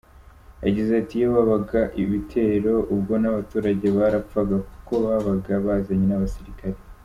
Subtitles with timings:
[0.65, 6.77] Yagize ati: “Iyo bagabaga ibitero, ubwo n’abaturage barapfaga kuko babaga bazanye n’abasirikare.